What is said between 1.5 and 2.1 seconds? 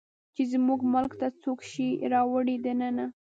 شی